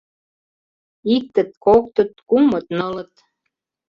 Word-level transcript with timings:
Иктыт, 1.15 1.49
коктыт, 1.65 2.11
кумыт, 2.29 2.65
нылыт- 2.77 3.13